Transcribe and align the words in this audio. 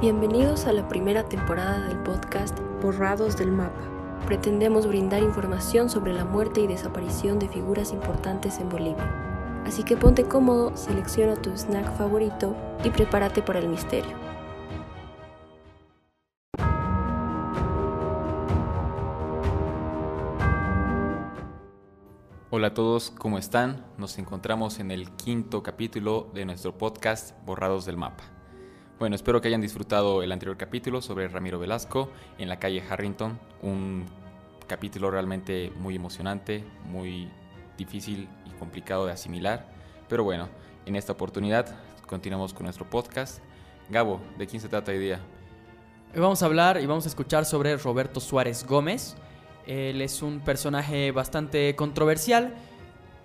Bienvenidos 0.00 0.66
a 0.66 0.72
la 0.72 0.86
primera 0.86 1.28
temporada 1.28 1.80
del 1.88 1.98
podcast 2.04 2.56
Borrados 2.80 3.36
del 3.36 3.50
Mapa. 3.50 3.80
Pretendemos 4.26 4.86
brindar 4.86 5.24
información 5.24 5.90
sobre 5.90 6.12
la 6.12 6.24
muerte 6.24 6.60
y 6.60 6.68
desaparición 6.68 7.40
de 7.40 7.48
figuras 7.48 7.90
importantes 7.90 8.60
en 8.60 8.68
Bolivia. 8.68 9.62
Así 9.66 9.82
que 9.82 9.96
ponte 9.96 10.22
cómodo, 10.22 10.76
selecciona 10.76 11.34
tu 11.34 11.50
snack 11.50 11.96
favorito 11.96 12.54
y 12.84 12.90
prepárate 12.90 13.42
para 13.42 13.58
el 13.58 13.68
misterio. 13.68 14.16
Hola 22.50 22.68
a 22.68 22.74
todos, 22.74 23.10
¿cómo 23.10 23.36
están? 23.36 23.84
Nos 23.96 24.16
encontramos 24.18 24.78
en 24.78 24.92
el 24.92 25.10
quinto 25.16 25.64
capítulo 25.64 26.30
de 26.34 26.44
nuestro 26.44 26.78
podcast 26.78 27.34
Borrados 27.44 27.84
del 27.84 27.96
Mapa. 27.96 28.37
Bueno, 28.98 29.14
espero 29.14 29.40
que 29.40 29.46
hayan 29.46 29.60
disfrutado 29.60 30.24
el 30.24 30.32
anterior 30.32 30.56
capítulo 30.56 31.00
sobre 31.00 31.28
Ramiro 31.28 31.60
Velasco 31.60 32.10
en 32.36 32.48
la 32.48 32.58
calle 32.58 32.82
Harrington, 32.82 33.38
un 33.62 34.06
capítulo 34.66 35.08
realmente 35.08 35.72
muy 35.76 35.94
emocionante, 35.94 36.64
muy 36.84 37.30
difícil 37.76 38.28
y 38.44 38.50
complicado 38.58 39.06
de 39.06 39.12
asimilar, 39.12 39.68
pero 40.08 40.24
bueno, 40.24 40.48
en 40.84 40.96
esta 40.96 41.12
oportunidad 41.12 41.76
continuamos 42.08 42.52
con 42.52 42.64
nuestro 42.64 42.90
podcast. 42.90 43.38
Gabo, 43.88 44.20
¿de 44.36 44.48
quién 44.48 44.60
se 44.60 44.68
trata 44.68 44.90
hoy 44.90 44.98
día? 44.98 45.20
Hoy 46.12 46.20
vamos 46.20 46.42
a 46.42 46.46
hablar 46.46 46.80
y 46.80 46.86
vamos 46.86 47.04
a 47.04 47.08
escuchar 47.08 47.44
sobre 47.44 47.76
Roberto 47.76 48.18
Suárez 48.18 48.66
Gómez, 48.66 49.14
él 49.68 50.00
es 50.00 50.22
un 50.22 50.40
personaje 50.40 51.12
bastante 51.12 51.76
controversial. 51.76 52.52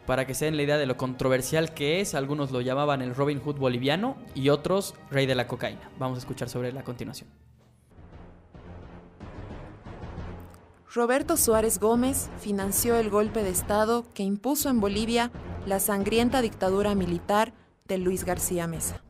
Para 0.05 0.27
que 0.27 0.33
se 0.33 0.45
den 0.45 0.57
la 0.57 0.63
idea 0.63 0.77
de 0.77 0.85
lo 0.85 0.97
controversial 0.97 1.73
que 1.73 2.01
es, 2.01 2.13
algunos 2.13 2.51
lo 2.51 2.59
llamaban 2.59 3.01
el 3.01 3.15
Robin 3.15 3.39
Hood 3.39 3.57
boliviano 3.57 4.17
y 4.35 4.49
otros 4.49 4.95
rey 5.09 5.25
de 5.25 5.35
la 5.35 5.47
cocaína. 5.47 5.89
Vamos 5.97 6.17
a 6.17 6.19
escuchar 6.19 6.49
sobre 6.49 6.69
él 6.69 6.77
a 6.77 6.83
continuación. 6.83 7.29
Roberto 10.93 11.37
Suárez 11.37 11.79
Gómez 11.79 12.29
financió 12.37 12.97
el 12.97 13.09
golpe 13.09 13.43
de 13.43 13.49
Estado 13.49 14.05
que 14.13 14.21
impuso 14.21 14.69
en 14.69 14.79
Bolivia 14.79 15.31
la 15.65 15.79
sangrienta 15.79 16.41
dictadura 16.41 16.93
militar 16.93 17.53
de 17.87 17.97
Luis 17.97 18.25
García 18.25 18.67
Mesa, 18.67 19.01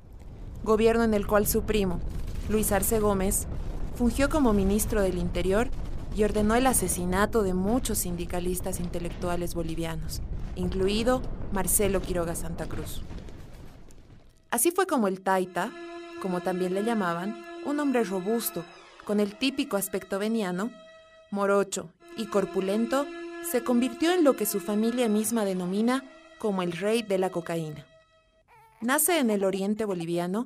gobierno 0.64 1.04
en 1.04 1.14
el 1.14 1.28
cual 1.28 1.46
su 1.46 1.64
primo, 1.64 2.00
Luis 2.48 2.72
Arce 2.72 3.00
Gómez, 3.00 3.48
fungió 3.96 4.30
como 4.30 4.54
ministro 4.54 5.02
del 5.02 5.18
Interior 5.18 5.68
y 6.16 6.24
ordenó 6.24 6.56
el 6.56 6.68
asesinato 6.68 7.44
de 7.44 7.54
muchos 7.54 7.98
sindicalistas 7.98 8.80
intelectuales 8.80 9.54
bolivianos, 9.54 10.22
incluido 10.56 11.22
Marcelo 11.52 12.02
Quiroga 12.02 12.36
Santa 12.36 12.68
Cruz. 12.68 13.02
Así 14.52 14.72
fue 14.72 14.86
como 14.86 15.08
el 15.08 15.22
Taita, 15.22 15.72
como 16.22 16.42
también 16.42 16.74
le 16.74 16.84
llamaban, 16.84 17.44
un 17.66 17.80
hombre 17.80 18.04
robusto, 18.04 18.64
con 19.06 19.20
el 19.20 19.36
típico 19.36 19.78
aspecto 19.78 20.20
veniano, 20.20 20.72
morocho 21.32 21.90
y 22.18 22.28
corpulento, 22.28 23.06
se 23.50 23.64
convirtió 23.64 24.14
en 24.14 24.24
lo 24.24 24.36
que 24.36 24.46
su 24.46 24.60
familia 24.60 25.10
misma 25.10 25.44
denomina 25.46 26.04
como 26.40 26.62
el 26.62 26.72
rey 26.72 27.02
de 27.02 27.18
la 27.18 27.30
cocaína. 27.30 27.86
Nace 28.82 29.20
en 29.20 29.30
el 29.30 29.44
oriente 29.44 29.86
boliviano 29.86 30.46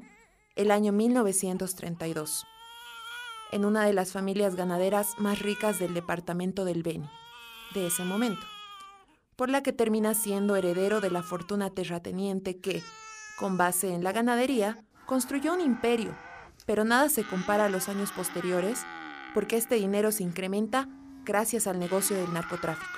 el 0.56 0.72
año 0.72 0.92
1932 0.92 2.46
en 3.52 3.66
una 3.66 3.86
de 3.86 3.94
las 3.94 4.12
familias 4.12 4.56
ganaderas 4.56 5.16
más 5.18 5.40
ricas 5.40 5.80
del 5.80 5.94
departamento 5.94 6.66
del 6.66 6.84
Beni, 6.84 7.10
de 7.74 7.88
ese 7.88 8.04
momento, 8.04 8.46
por 9.38 9.50
la 9.52 9.62
que 9.62 9.72
termina 9.72 10.16
siendo 10.16 10.56
heredero 10.56 11.00
de 11.00 11.12
la 11.12 11.22
fortuna 11.22 11.70
terrateniente 11.70 12.58
que, 12.58 12.82
con 13.38 13.56
base 13.56 13.94
en 13.94 14.04
la 14.04 14.12
ganadería, 14.12 14.84
construyó 15.06 15.54
un 15.54 15.62
imperio, 15.62 16.12
pero 16.66 16.84
nada 16.84 17.08
se 17.08 17.24
compara 17.24 17.66
a 17.66 17.70
los 17.70 17.88
años 17.88 18.12
posteriores, 18.12 18.84
porque 19.36 19.56
este 19.56 19.76
dinero 19.76 20.12
se 20.12 20.24
incrementa 20.24 20.90
gracias 21.24 21.68
al 21.68 21.78
negocio 21.78 22.18
del 22.18 22.34
narcotráfico. 22.34 22.92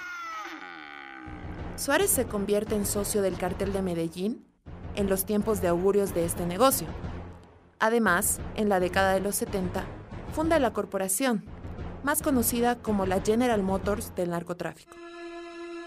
Suárez 1.76 2.10
se 2.10 2.26
convierte 2.26 2.76
en 2.76 2.86
socio 2.86 3.22
del 3.22 3.38
cartel 3.38 3.74
de 3.74 3.82
Medellín 3.82 4.46
en 4.96 5.10
los 5.10 5.26
tiempos 5.26 5.62
de 5.62 5.68
augurios 5.68 6.14
de 6.14 6.24
este 6.24 6.46
negocio. 6.46 6.88
Además, 7.80 8.40
en 8.56 8.70
la 8.70 8.80
década 8.80 9.14
de 9.14 9.20
los 9.20 9.36
70, 9.36 9.86
funda 10.34 10.58
la 10.60 10.72
corporación, 10.72 11.44
más 12.04 12.22
conocida 12.22 12.76
como 12.76 13.06
la 13.06 13.22
General 13.22 13.62
Motors 13.62 14.16
del 14.16 14.30
narcotráfico, 14.30 14.96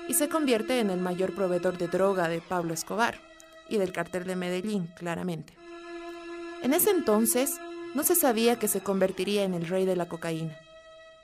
y 0.08 0.14
se 0.14 0.28
convierte 0.28 0.80
en 0.80 0.90
el 0.90 1.00
mayor 1.00 1.34
proveedor 1.34 1.78
de 1.78 1.88
droga 1.88 2.28
de 2.28 2.40
Pablo 2.40 2.74
Escobar 2.74 3.20
y 3.68 3.78
del 3.78 3.92
cartel 3.92 4.24
de 4.24 4.36
Medellín, 4.36 4.88
claramente. 4.96 5.54
En 6.62 6.74
ese 6.74 6.90
entonces, 6.90 7.58
no 7.94 8.02
se 8.02 8.14
sabía 8.14 8.58
que 8.58 8.68
se 8.68 8.80
convertiría 8.80 9.44
en 9.44 9.54
el 9.54 9.66
rey 9.66 9.84
de 9.84 9.96
la 9.96 10.08
cocaína 10.08 10.56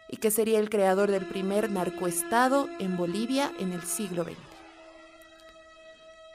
y 0.08 0.16
que 0.16 0.30
sería 0.30 0.58
el 0.58 0.70
creador 0.70 1.10
del 1.10 1.26
primer 1.26 1.70
narcoestado 1.70 2.68
en 2.78 2.96
Bolivia 2.96 3.52
en 3.58 3.72
el 3.72 3.82
siglo 3.82 4.24
XX. 4.24 4.36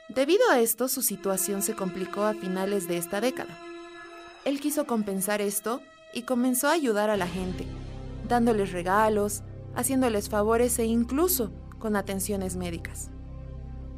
Debido 0.09 0.43
a 0.51 0.59
esto, 0.59 0.87
su 0.87 1.01
situación 1.01 1.61
se 1.61 1.75
complicó 1.75 2.23
a 2.23 2.33
finales 2.33 2.87
de 2.87 2.97
esta 2.97 3.19
década. 3.19 3.57
Él 4.45 4.59
quiso 4.59 4.85
compensar 4.85 5.41
esto 5.41 5.81
y 6.13 6.23
comenzó 6.23 6.67
a 6.67 6.73
ayudar 6.73 7.09
a 7.09 7.17
la 7.17 7.27
gente, 7.27 7.65
dándoles 8.27 8.71
regalos, 8.71 9.41
haciéndoles 9.75 10.29
favores 10.29 10.77
e 10.77 10.85
incluso 10.85 11.51
con 11.83 11.97
atenciones 11.97 12.55
médicas. 12.55 13.09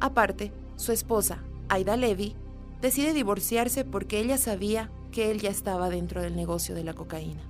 Aparte, 0.00 0.50
su 0.74 0.90
esposa, 0.90 1.38
Aida 1.68 1.96
Levy, 1.96 2.34
decide 2.82 3.12
divorciarse 3.12 3.84
porque 3.84 4.18
ella 4.18 4.38
sabía 4.38 4.90
que 5.12 5.30
él 5.30 5.40
ya 5.40 5.50
estaba 5.50 5.88
dentro 5.88 6.20
del 6.20 6.34
negocio 6.34 6.74
de 6.74 6.82
la 6.82 6.94
cocaína. 6.94 7.42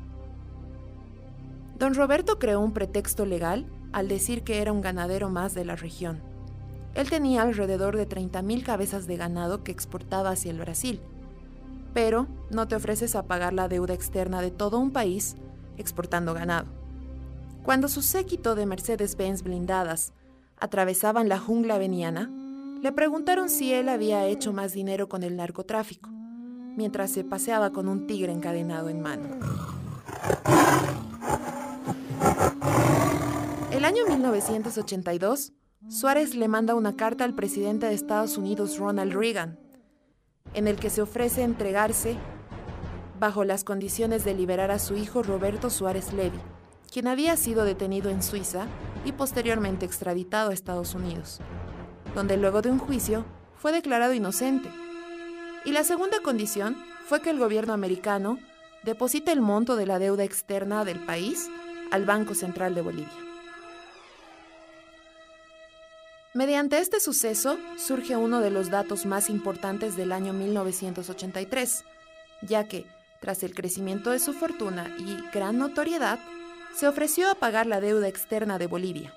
Don 1.78 1.94
Roberto 1.94 2.38
creó 2.38 2.60
un 2.60 2.72
pretexto 2.72 3.25
legal 3.25 3.64
al 3.94 4.08
decir 4.08 4.42
que 4.42 4.60
era 4.60 4.72
un 4.72 4.82
ganadero 4.82 5.30
más 5.30 5.54
de 5.54 5.64
la 5.64 5.75
región. 5.75 6.20
Él 6.94 7.08
tenía 7.08 7.41
alrededor 7.41 7.96
de 7.96 8.06
30.000 8.06 8.62
cabezas 8.62 9.06
de 9.06 9.16
ganado 9.16 9.64
que 9.64 9.72
exportaba 9.72 10.28
hacia 10.28 10.50
el 10.50 10.58
Brasil, 10.58 11.00
pero 11.94 12.26
no 12.50 12.69
te 12.69 12.76
ofreces 12.76 13.16
a 13.16 13.22
pagar 13.22 13.54
la 13.54 13.69
deuda 13.69 13.94
externa 13.94 14.42
de 14.42 14.50
todo 14.50 14.78
un 14.80 14.91
país 14.91 15.34
exportando 15.78 16.34
ganado. 16.34 16.66
Cuando 17.62 17.88
su 17.88 18.02
séquito 18.02 18.54
de 18.54 18.66
Mercedes-Benz 18.66 19.42
blindadas 19.42 20.12
atravesaban 20.59 21.28
la 21.28 21.39
jungla 21.39 21.78
veniana, 21.78 22.31
le 22.83 22.93
preguntaron 22.93 23.49
si 23.49 23.72
él 23.72 23.89
había 23.89 24.27
hecho 24.27 24.53
más 24.53 24.72
dinero 24.72 25.09
con 25.09 25.22
el 25.22 25.37
narcotráfico, 25.37 26.11
mientras 26.77 27.11
se 27.11 27.25
paseaba 27.25 27.71
con 27.72 27.89
un 27.89 28.06
tigre 28.06 28.33
encadenado 28.33 28.89
en 28.89 29.00
mano. 29.00 29.28
El 33.72 33.84
año 33.84 34.05
1982, 34.09 35.53
Suárez 35.89 36.34
le 36.34 36.49
manda 36.49 36.75
una 36.75 36.97
carta 36.97 37.25
al 37.25 37.34
presidente 37.34 37.87
de 37.87 37.94
Estados 37.94 38.38
Unidos, 38.38 38.78
Ronald 38.78 39.12
Reagan, 39.12 39.59
en 40.55 40.67
el 40.67 40.77
que 40.77 40.91
se 40.91 41.03
ofrece 41.03 41.43
entregarse 41.43 42.17
bajo 43.19 43.44
las 43.44 43.65
condiciones 43.65 44.25
de 44.25 44.34
liberar 44.34 44.71
a 44.71 44.78
su 44.78 44.97
hijo 44.97 45.23
Roberto 45.23 45.71
Suárez 45.71 46.12
Levy, 46.12 46.38
quien 46.92 47.06
había 47.06 47.36
sido 47.36 47.64
detenido 47.64 48.10
en 48.10 48.22
Suiza 48.22 48.66
y 49.04 49.12
posteriormente 49.12 49.86
extraditado 49.86 50.50
a 50.50 50.54
Estados 50.54 50.94
Unidos, 50.94 51.41
donde 52.14 52.36
luego 52.36 52.62
de 52.62 52.70
un 52.70 52.78
juicio 52.78 53.24
fue 53.56 53.72
declarado 53.72 54.14
inocente. 54.14 54.70
Y 55.64 55.72
la 55.72 55.84
segunda 55.84 56.20
condición 56.20 56.76
fue 57.06 57.20
que 57.20 57.30
el 57.30 57.38
gobierno 57.38 57.72
americano 57.72 58.38
deposite 58.84 59.32
el 59.32 59.41
monto 59.41 59.76
de 59.76 59.86
la 59.86 59.98
deuda 59.98 60.25
externa 60.25 60.84
del 60.84 61.00
país 61.04 61.48
al 61.91 62.04
Banco 62.04 62.34
Central 62.34 62.75
de 62.75 62.82
Bolivia. 62.82 63.26
Mediante 66.34 66.78
este 66.78 67.00
suceso 67.00 67.56
surge 67.78 68.14
uno 68.14 68.41
de 68.41 68.50
los 68.50 68.70
datos 68.70 69.06
más 69.06 69.30
importantes 69.30 69.96
del 69.96 70.12
año 70.12 70.34
1983, 70.34 71.82
ya 72.42 72.69
que, 72.69 72.84
tras 73.20 73.43
el 73.43 73.55
crecimiento 73.55 74.11
de 74.11 74.19
su 74.19 74.34
fortuna 74.34 74.94
y 74.99 75.16
gran 75.32 75.58
notoriedad, 75.58 76.19
se 76.76 76.87
ofreció 76.87 77.31
a 77.31 77.34
pagar 77.34 77.67
la 77.67 77.81
deuda 77.81 78.06
externa 78.06 78.58
de 78.58 78.67
Bolivia, 78.67 79.14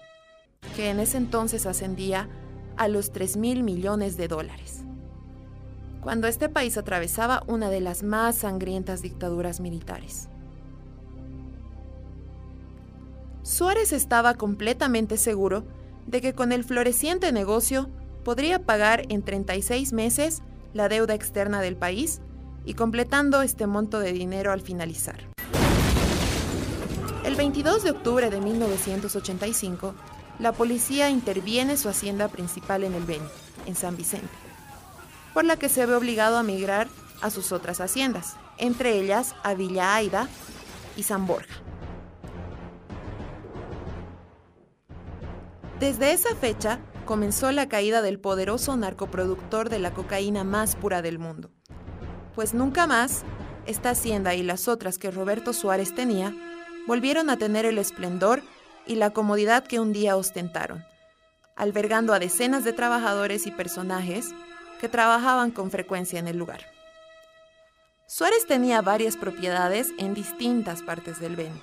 que 0.77 0.89
en 0.89 1.01
ese 1.01 1.17
entonces 1.17 1.65
ascendía 1.65 2.29
a 2.77 2.87
los 2.87 3.11
3 3.11 3.35
mil 3.35 3.63
millones 3.63 4.15
de 4.15 4.29
dólares. 4.29 4.83
Cuando 5.99 6.27
este 6.27 6.47
país 6.47 6.77
atravesaba 6.77 7.43
una 7.47 7.69
de 7.69 7.81
las 7.81 8.01
más 8.01 8.37
sangrientas 8.37 9.01
dictaduras 9.01 9.59
militares. 9.59 10.29
Suárez 13.43 13.91
estaba 13.91 14.35
completamente 14.35 15.17
seguro 15.17 15.65
de 16.07 16.21
que 16.21 16.33
con 16.33 16.53
el 16.53 16.63
floreciente 16.63 17.33
negocio 17.33 17.89
podría 18.23 18.59
pagar 18.59 19.03
en 19.09 19.21
36 19.21 19.91
meses 19.91 20.43
la 20.73 20.87
deuda 20.87 21.13
externa 21.13 21.59
del 21.59 21.75
país 21.75 22.21
y 22.63 22.75
completando 22.75 23.41
este 23.41 23.67
monto 23.67 23.99
de 23.99 24.13
dinero 24.13 24.53
al 24.53 24.61
finalizar. 24.61 25.28
El 27.25 27.35
22 27.35 27.83
de 27.83 27.91
octubre 27.91 28.29
de 28.29 28.39
1985, 28.39 29.93
la 30.39 30.53
policía 30.53 31.09
interviene 31.09 31.75
su 31.75 31.89
hacienda 31.89 32.29
principal 32.29 32.85
en 32.85 32.93
el 32.93 33.03
Beni, 33.03 33.27
en 33.65 33.75
San 33.75 33.97
Vicente, 33.97 34.29
por 35.33 35.43
la 35.43 35.57
que 35.57 35.67
se 35.67 35.85
ve 35.85 35.95
obligado 35.95 36.37
a 36.37 36.43
migrar 36.43 36.87
a 37.21 37.29
sus 37.29 37.51
otras 37.51 37.81
haciendas, 37.81 38.37
entre 38.57 38.97
ellas 38.97 39.35
a 39.43 39.53
Villa 39.53 39.95
Aida 39.95 40.29
y 40.95 41.03
San 41.03 41.27
Borja. 41.27 41.55
Desde 45.81 46.13
esa 46.13 46.33
fecha 46.35 46.79
comenzó 47.05 47.51
la 47.51 47.67
caída 47.67 48.01
del 48.01 48.19
poderoso 48.19 48.77
narcoproductor 48.77 49.69
de 49.69 49.79
la 49.79 49.91
cocaína 49.93 50.45
más 50.45 50.77
pura 50.77 51.01
del 51.01 51.19
mundo, 51.19 51.49
pues 52.33 52.53
nunca 52.53 52.87
más 52.87 53.23
esta 53.65 53.89
hacienda 53.89 54.35
y 54.35 54.43
las 54.43 54.69
otras 54.69 54.97
que 54.97 55.11
Roberto 55.11 55.51
Suárez 55.51 55.93
tenía 55.93 56.33
volvieron 56.89 57.29
a 57.29 57.37
tener 57.37 57.67
el 57.67 57.77
esplendor 57.77 58.41
y 58.87 58.95
la 58.95 59.11
comodidad 59.11 59.63
que 59.63 59.79
un 59.79 59.93
día 59.93 60.17
ostentaron, 60.17 60.83
albergando 61.55 62.13
a 62.13 62.19
decenas 62.19 62.63
de 62.63 62.73
trabajadores 62.73 63.45
y 63.45 63.51
personajes 63.51 64.31
que 64.81 64.89
trabajaban 64.89 65.51
con 65.51 65.69
frecuencia 65.69 66.17
en 66.17 66.27
el 66.27 66.37
lugar. 66.37 66.61
Suárez 68.07 68.47
tenía 68.47 68.81
varias 68.81 69.17
propiedades 69.17 69.91
en 69.99 70.15
distintas 70.15 70.81
partes 70.81 71.19
del 71.19 71.35
Beni, 71.35 71.61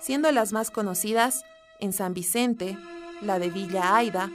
siendo 0.00 0.32
las 0.32 0.52
más 0.52 0.72
conocidas 0.72 1.44
en 1.78 1.92
San 1.92 2.12
Vicente, 2.12 2.76
la 3.22 3.38
de 3.38 3.50
Villa 3.50 3.94
Aida, 3.94 4.32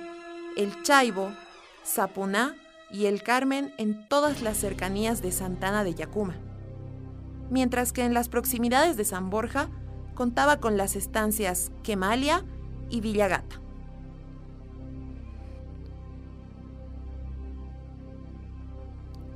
El 0.56 0.82
Chaibo, 0.82 1.34
Zapuná 1.86 2.56
y 2.90 3.08
El 3.08 3.22
Carmen 3.22 3.74
en 3.78 4.08
todas 4.08 4.42
las 4.42 4.56
cercanías 4.56 5.22
de 5.22 5.34
Santana 5.34 5.84
de 5.84 5.94
Yacuma. 5.94 6.38
Mientras 7.50 7.92
que 7.92 8.06
en 8.06 8.14
las 8.14 8.30
proximidades 8.30 8.96
de 8.96 9.04
San 9.04 9.30
Borja 9.30 9.70
contaba 10.22 10.58
con 10.58 10.78
las 10.78 10.96
estancias 10.96 11.72
Quemalia 11.82 12.46
y 12.92 13.02
Villagata. 13.02 13.60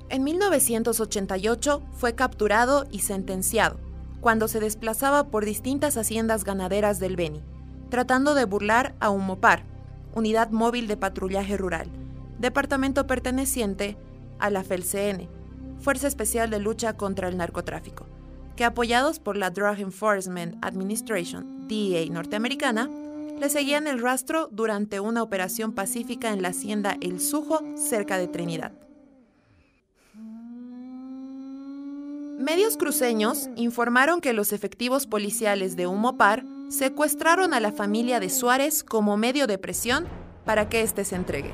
En 0.09 0.23
1988 0.23 1.81
fue 1.91 2.13
capturado 2.13 2.85
y 2.91 2.99
sentenciado 2.99 3.79
cuando 4.21 4.47
se 4.47 4.59
desplazaba 4.59 5.29
por 5.29 5.43
distintas 5.43 5.97
haciendas 5.97 6.43
ganaderas 6.43 6.99
del 6.99 7.15
Beni, 7.15 7.41
tratando 7.89 8.35
de 8.35 8.45
burlar 8.45 8.93
a 8.99 9.09
UMOPAR, 9.09 9.63
Unidad 10.13 10.51
Móvil 10.51 10.88
de 10.88 10.97
Patrullaje 10.97 11.57
Rural, 11.57 11.89
departamento 12.38 13.07
perteneciente 13.07 13.97
a 14.38 14.51
la 14.51 14.63
FELCN, 14.63 15.27
Fuerza 15.79 16.05
Especial 16.07 16.51
de 16.51 16.59
Lucha 16.59 16.95
contra 16.95 17.27
el 17.27 17.38
Narcotráfico, 17.38 18.05
que 18.55 18.65
apoyados 18.65 19.19
por 19.19 19.37
la 19.37 19.49
Drug 19.49 19.79
Enforcement 19.79 20.55
Administration, 20.61 21.67
DEA 21.67 22.09
norteamericana, 22.09 22.89
le 23.39 23.49
seguían 23.49 23.87
el 23.87 24.01
rastro 24.01 24.47
durante 24.51 24.99
una 24.99 25.21
operación 25.21 25.73
pacífica 25.73 26.31
en 26.31 26.41
la 26.41 26.49
hacienda 26.49 26.97
El 27.01 27.19
Sujo, 27.19 27.61
cerca 27.75 28.17
de 28.17 28.27
Trinidad. 28.27 28.71
Medios 32.39 32.77
cruceños 32.77 33.49
informaron 33.55 34.21
que 34.21 34.33
los 34.33 34.53
efectivos 34.53 35.07
policiales 35.07 35.75
de 35.75 35.87
Humopar 35.87 36.45
secuestraron 36.69 37.53
a 37.53 37.59
la 37.59 37.71
familia 37.71 38.19
de 38.19 38.29
Suárez 38.29 38.83
como 38.83 39.17
medio 39.17 39.47
de 39.47 39.57
presión 39.57 40.05
para 40.45 40.69
que 40.69 40.81
éste 40.81 41.03
se 41.05 41.15
entregue. 41.15 41.53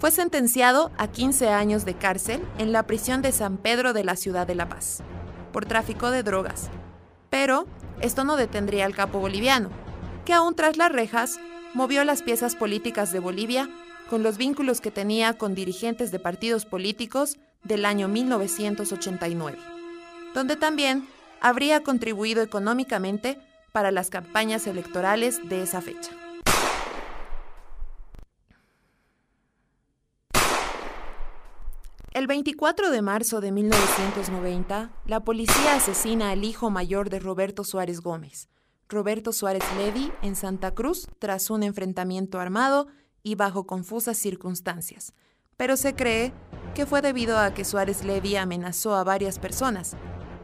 Fue 0.00 0.10
sentenciado 0.10 0.90
a 0.96 1.08
15 1.08 1.48
años 1.48 1.84
de 1.84 1.94
cárcel 1.94 2.42
en 2.58 2.72
la 2.72 2.84
prisión 2.84 3.22
de 3.22 3.32
San 3.32 3.56
Pedro 3.56 3.92
de 3.92 4.04
la 4.04 4.16
ciudad 4.16 4.46
de 4.46 4.54
La 4.54 4.68
Paz 4.68 5.02
por 5.52 5.66
tráfico 5.66 6.10
de 6.10 6.22
drogas. 6.22 6.70
Pero 7.30 7.66
esto 8.00 8.24
no 8.24 8.36
detendría 8.36 8.84
al 8.84 8.94
capo 8.94 9.18
boliviano, 9.18 9.70
que 10.24 10.32
aún 10.32 10.54
tras 10.54 10.76
las 10.76 10.92
rejas 10.92 11.38
movió 11.74 12.04
las 12.04 12.22
piezas 12.22 12.54
políticas 12.54 13.12
de 13.12 13.18
Bolivia 13.18 13.68
con 14.08 14.22
los 14.22 14.38
vínculos 14.38 14.80
que 14.80 14.90
tenía 14.90 15.34
con 15.34 15.54
dirigentes 15.54 16.10
de 16.10 16.18
partidos 16.18 16.64
políticos 16.64 17.38
del 17.64 17.84
año 17.84 18.08
1989, 18.08 19.58
donde 20.34 20.56
también 20.56 21.06
habría 21.40 21.82
contribuido 21.82 22.42
económicamente 22.42 23.38
para 23.72 23.90
las 23.90 24.10
campañas 24.10 24.66
electorales 24.66 25.46
de 25.48 25.62
esa 25.62 25.80
fecha. 25.80 26.10
El 32.18 32.26
24 32.26 32.90
de 32.90 33.00
marzo 33.00 33.40
de 33.40 33.52
1990, 33.52 34.90
la 35.06 35.20
policía 35.20 35.76
asesina 35.76 36.30
al 36.30 36.42
hijo 36.42 36.68
mayor 36.68 37.10
de 37.10 37.20
Roberto 37.20 37.62
Suárez 37.62 38.00
Gómez, 38.00 38.48
Roberto 38.88 39.32
Suárez 39.32 39.62
Levy, 39.76 40.10
en 40.20 40.34
Santa 40.34 40.74
Cruz 40.74 41.06
tras 41.20 41.48
un 41.48 41.62
enfrentamiento 41.62 42.40
armado 42.40 42.88
y 43.22 43.36
bajo 43.36 43.68
confusas 43.68 44.18
circunstancias. 44.18 45.12
Pero 45.56 45.76
se 45.76 45.94
cree 45.94 46.32
que 46.74 46.86
fue 46.86 47.02
debido 47.02 47.38
a 47.38 47.54
que 47.54 47.64
Suárez 47.64 48.02
Levy 48.02 48.34
amenazó 48.34 48.96
a 48.96 49.04
varias 49.04 49.38
personas, 49.38 49.96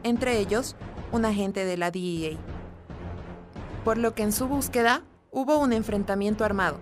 entre 0.03 0.39
ellos 0.39 0.77
un 1.11 1.25
agente 1.25 1.65
de 1.65 1.75
la 1.75 1.91
DEA. 1.91 2.37
Por 3.83 3.97
lo 3.97 4.15
que 4.15 4.23
en 4.23 4.31
su 4.31 4.47
búsqueda 4.47 5.03
hubo 5.29 5.57
un 5.57 5.73
enfrentamiento 5.73 6.45
armado, 6.45 6.79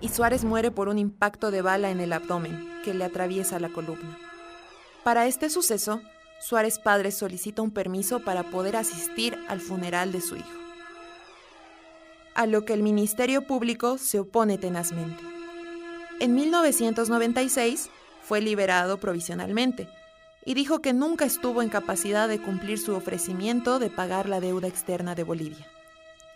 y 0.00 0.08
Suárez 0.08 0.44
muere 0.44 0.70
por 0.70 0.88
un 0.88 0.98
impacto 0.98 1.50
de 1.50 1.62
bala 1.62 1.90
en 1.90 2.00
el 2.00 2.12
abdomen 2.12 2.68
que 2.84 2.94
le 2.94 3.04
atraviesa 3.04 3.58
la 3.58 3.68
columna. 3.68 4.18
Para 5.04 5.26
este 5.26 5.50
suceso, 5.50 6.00
Suárez 6.40 6.78
padre 6.78 7.10
solicita 7.10 7.62
un 7.62 7.70
permiso 7.70 8.20
para 8.20 8.44
poder 8.44 8.76
asistir 8.76 9.36
al 9.48 9.60
funeral 9.60 10.12
de 10.12 10.20
su 10.20 10.36
hijo, 10.36 10.58
a 12.34 12.46
lo 12.46 12.64
que 12.64 12.74
el 12.74 12.82
Ministerio 12.82 13.46
Público 13.46 13.98
se 13.98 14.20
opone 14.20 14.58
tenazmente. 14.58 15.22
En 16.20 16.34
1996 16.34 17.90
fue 18.22 18.40
liberado 18.40 18.98
provisionalmente 18.98 19.88
y 20.44 20.54
dijo 20.54 20.80
que 20.80 20.92
nunca 20.92 21.24
estuvo 21.24 21.62
en 21.62 21.68
capacidad 21.68 22.28
de 22.28 22.40
cumplir 22.40 22.78
su 22.78 22.94
ofrecimiento 22.94 23.78
de 23.78 23.90
pagar 23.90 24.28
la 24.28 24.40
deuda 24.40 24.68
externa 24.68 25.14
de 25.14 25.24
Bolivia. 25.24 25.66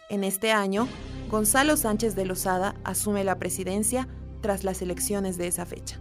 En 0.09 0.25
este 0.25 0.53
año, 0.53 0.89
Gonzalo 1.33 1.79
Sánchez 1.79 2.15
de 2.15 2.27
Lozada 2.27 2.75
asume 2.85 3.25
la 3.25 3.39
presidencia 3.39 4.07
tras 4.43 4.65
las 4.65 4.83
elecciones 4.83 5.39
de 5.39 5.47
esa 5.47 5.65
fecha, 5.65 5.99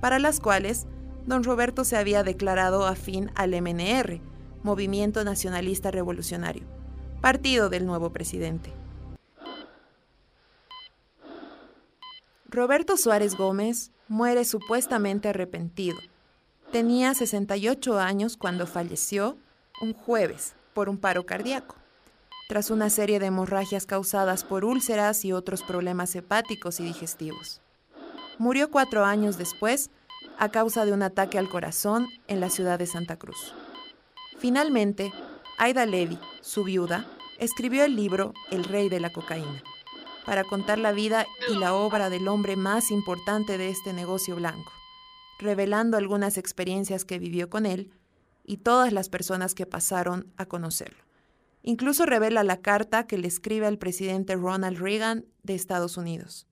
para 0.00 0.18
las 0.18 0.40
cuales 0.40 0.86
don 1.26 1.44
Roberto 1.44 1.84
se 1.84 1.98
había 1.98 2.22
declarado 2.22 2.86
afín 2.86 3.30
al 3.34 3.50
MNR, 3.50 4.22
Movimiento 4.62 5.24
Nacionalista 5.24 5.90
Revolucionario, 5.90 6.62
partido 7.20 7.68
del 7.68 7.84
nuevo 7.84 8.14
presidente. 8.14 8.72
Roberto 12.48 12.96
Suárez 12.96 13.36
Gómez 13.36 13.90
muere 14.08 14.46
supuestamente 14.46 15.28
arrepentido. 15.28 15.98
Tenía 16.70 17.12
68 17.12 18.00
años 18.00 18.38
cuando 18.38 18.66
falleció 18.66 19.36
un 19.82 19.92
jueves 19.92 20.54
por 20.72 20.88
un 20.88 20.96
paro 20.96 21.26
cardíaco 21.26 21.81
tras 22.48 22.70
una 22.70 22.90
serie 22.90 23.18
de 23.18 23.26
hemorragias 23.26 23.86
causadas 23.86 24.44
por 24.44 24.64
úlceras 24.64 25.24
y 25.24 25.32
otros 25.32 25.62
problemas 25.62 26.14
hepáticos 26.14 26.80
y 26.80 26.84
digestivos. 26.84 27.60
Murió 28.38 28.70
cuatro 28.70 29.04
años 29.04 29.38
después 29.38 29.90
a 30.38 30.50
causa 30.50 30.84
de 30.84 30.92
un 30.92 31.02
ataque 31.02 31.38
al 31.38 31.48
corazón 31.48 32.08
en 32.26 32.40
la 32.40 32.50
ciudad 32.50 32.78
de 32.78 32.86
Santa 32.86 33.16
Cruz. 33.16 33.54
Finalmente, 34.38 35.12
Aida 35.58 35.86
Levy, 35.86 36.18
su 36.40 36.64
viuda, 36.64 37.06
escribió 37.38 37.84
el 37.84 37.96
libro 37.96 38.34
El 38.50 38.64
Rey 38.64 38.88
de 38.88 39.00
la 39.00 39.10
Cocaína, 39.10 39.62
para 40.24 40.44
contar 40.44 40.78
la 40.78 40.92
vida 40.92 41.26
y 41.48 41.58
la 41.58 41.74
obra 41.74 42.10
del 42.10 42.28
hombre 42.28 42.56
más 42.56 42.90
importante 42.90 43.58
de 43.58 43.68
este 43.68 43.92
negocio 43.92 44.36
blanco, 44.36 44.72
revelando 45.38 45.96
algunas 45.96 46.38
experiencias 46.38 47.04
que 47.04 47.18
vivió 47.18 47.50
con 47.50 47.66
él 47.66 47.92
y 48.44 48.58
todas 48.58 48.92
las 48.92 49.08
personas 49.08 49.54
que 49.54 49.66
pasaron 49.66 50.32
a 50.36 50.46
conocerlo. 50.46 51.02
Incluso 51.62 52.06
revela 52.06 52.42
la 52.42 52.60
carta 52.60 53.06
que 53.06 53.18
le 53.18 53.28
escribe 53.28 53.66
al 53.66 53.78
presidente 53.78 54.34
Ronald 54.34 54.78
Reagan 54.78 55.24
de 55.42 55.54
Estados 55.54 55.96
Unidos. 55.96 56.46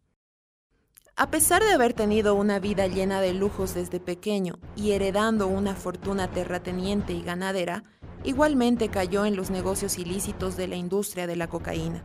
A 1.17 1.31
pesar 1.31 1.62
de 1.62 1.73
haber 1.73 1.93
tenido 1.93 2.35
una 2.35 2.61
vida 2.61 2.87
llena 2.87 3.21
de 3.21 3.35
lujos 3.35 3.75
desde 3.75 4.00
pequeño 4.00 4.59
y 4.76 4.93
heredando 4.93 5.49
una 5.49 5.75
fortuna 5.75 6.31
terrateniente 6.31 7.12
y 7.12 7.23
ganadera, 7.23 7.85
igualmente 8.25 8.88
cayó 8.88 9.26
en 9.26 9.37
los 9.37 9.50
negocios 9.50 9.99
ilícitos 9.99 10.57
de 10.57 10.69
la 10.69 10.76
industria 10.76 11.26
de 11.26 11.37
la 11.37 11.49
cocaína. 11.49 12.05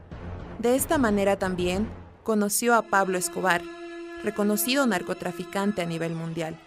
De 0.59 0.75
esta 0.75 0.97
manera 0.97 1.37
también 1.37 1.87
conoció 2.23 2.73
a 2.73 2.81
Pablo 2.81 3.17
Escobar, 3.17 3.61
reconocido 4.23 4.85
narcotraficante 4.87 5.81
a 5.81 5.85
nivel 5.85 6.15
mundial, 6.15 6.59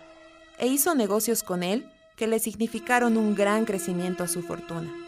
e 0.59 0.69
hizo 0.69 0.95
negocios 0.95 1.43
con 1.43 1.63
él 1.63 1.91
que 2.17 2.29
le 2.29 2.39
significaron 2.39 3.17
un 3.17 3.35
gran 3.35 3.65
crecimiento 3.65 4.25
a 4.25 4.29
su 4.29 4.43
fortuna. 4.43 5.08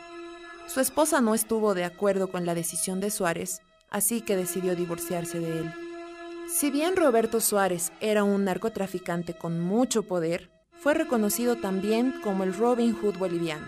Su 0.67 0.81
esposa 0.81 1.21
no 1.21 1.35
estuvo 1.35 1.75
de 1.75 1.85
acuerdo 1.85 2.31
con 2.31 2.47
la 2.47 2.55
decisión 2.55 3.00
de 3.00 3.11
Suárez, 3.11 3.61
así 3.90 4.21
que 4.21 4.37
decidió 4.37 4.76
divorciarse 4.76 5.40
de 5.40 5.61
él. 5.61 5.75
Si 6.49 6.71
bien 6.71 6.97
Roberto 6.97 7.40
Suárez 7.40 7.93
era 8.00 8.25
un 8.25 8.45
narcotraficante 8.45 9.35
con 9.35 9.61
mucho 9.61 10.02
poder, 10.02 10.50
fue 10.73 10.95
reconocido 10.95 11.57
también 11.57 12.14
como 12.23 12.43
el 12.43 12.55
Robin 12.55 12.95
Hood 12.95 13.19
boliviano. 13.19 13.67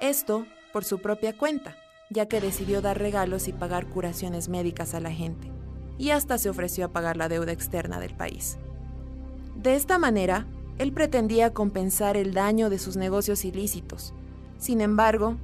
Esto 0.00 0.46
por 0.72 0.84
su 0.84 0.98
propia 0.98 1.36
cuenta, 1.36 1.76
ya 2.10 2.26
que 2.26 2.40
decidió 2.40 2.82
dar 2.82 2.98
regalos 2.98 3.48
y 3.48 3.52
pagar 3.52 3.86
curaciones 3.86 4.48
médicas 4.48 4.94
a 4.94 5.00
la 5.00 5.12
gente, 5.12 5.50
y 5.96 6.10
hasta 6.10 6.36
se 6.38 6.50
ofreció 6.50 6.86
a 6.86 6.92
pagar 6.92 7.16
la 7.16 7.28
deuda 7.28 7.52
externa 7.52 8.00
del 8.00 8.14
país. 8.16 8.58
De 9.54 9.76
esta 9.76 9.98
manera, 9.98 10.46
Él 10.78 10.92
pretendía 10.92 11.54
compensar 11.54 12.16
el 12.16 12.34
daño 12.34 12.68
de 12.68 12.78
sus 12.78 12.96
negocios 12.96 13.44
ilícitos. 13.44 14.12
Sin 14.58 14.80
embargo, 14.80 15.36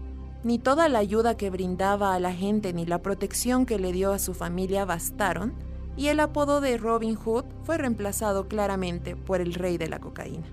ni 0.43 0.59
toda 0.59 0.89
la 0.89 0.99
ayuda 1.01 1.37
que 1.37 1.51
brindaba 1.51 2.15
a 2.15 2.21
la 2.21 2.33
gente 2.33 2.73
ni 2.73 2.87
la 2.87 3.03
protección 3.03 3.67
que 3.67 3.79
le 3.79 3.93
dio 3.93 4.13
a 4.13 4.19
su 4.19 4.35
familia 4.35 4.85
bastaron, 4.85 5.53
y 5.97 6.09
el 6.09 6.21
apodo 6.21 6.61
de 6.61 6.79
Robin 6.79 7.15
Hood 7.15 7.45
fue 7.65 7.77
reemplazado 7.77 8.49
claramente 8.49 9.17
por 9.17 9.41
el 9.41 9.55
rey 9.55 9.77
de 9.77 9.89
la 9.89 9.99
cocaína. 9.99 10.47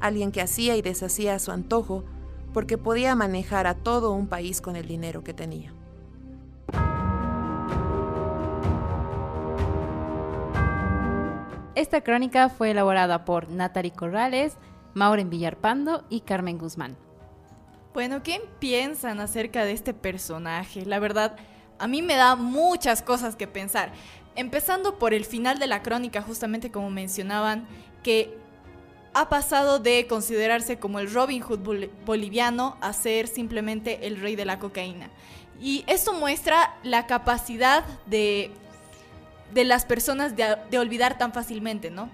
Alguien 0.00 0.32
que 0.32 0.40
hacía 0.40 0.76
y 0.76 0.82
deshacía 0.82 1.34
a 1.34 1.38
su 1.38 1.52
antojo 1.52 2.04
porque 2.52 2.78
podía 2.78 3.14
manejar 3.14 3.66
a 3.66 3.74
todo 3.74 4.12
un 4.12 4.26
país 4.26 4.60
con 4.60 4.76
el 4.76 4.88
dinero 4.88 5.22
que 5.22 5.34
tenía. 5.34 5.72
Esta 11.74 12.00
crónica 12.00 12.48
fue 12.48 12.70
elaborada 12.70 13.26
por 13.26 13.50
Natalie 13.50 13.92
Corrales, 13.92 14.56
Maureen 14.94 15.28
Villarpando 15.28 16.04
y 16.08 16.22
Carmen 16.22 16.56
Guzmán. 16.56 16.96
Bueno, 17.96 18.22
¿qué 18.22 18.42
piensan 18.58 19.20
acerca 19.20 19.64
de 19.64 19.72
este 19.72 19.94
personaje? 19.94 20.84
La 20.84 20.98
verdad, 20.98 21.34
a 21.78 21.86
mí 21.86 22.02
me 22.02 22.14
da 22.14 22.36
muchas 22.36 23.00
cosas 23.00 23.36
que 23.36 23.46
pensar. 23.46 23.90
Empezando 24.34 24.98
por 24.98 25.14
el 25.14 25.24
final 25.24 25.58
de 25.58 25.66
la 25.66 25.82
crónica, 25.82 26.20
justamente 26.20 26.70
como 26.70 26.90
mencionaban, 26.90 27.66
que 28.02 28.36
ha 29.14 29.30
pasado 29.30 29.78
de 29.78 30.06
considerarse 30.06 30.78
como 30.78 30.98
el 30.98 31.10
Robin 31.10 31.40
Hood 31.40 31.88
boliviano 32.04 32.76
a 32.82 32.92
ser 32.92 33.28
simplemente 33.28 34.06
el 34.06 34.20
rey 34.20 34.36
de 34.36 34.44
la 34.44 34.58
cocaína. 34.58 35.08
Y 35.58 35.82
esto 35.86 36.12
muestra 36.12 36.76
la 36.82 37.06
capacidad 37.06 37.82
de 38.04 38.50
de 39.54 39.64
las 39.64 39.86
personas 39.86 40.34
de, 40.36 40.78
olvidar 40.78 41.16
tan 41.16 41.32
fácilmente, 41.32 41.90
¿no? 41.90 42.10